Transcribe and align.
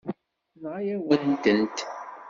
Tenɣa-yawen-tent. 0.51 1.77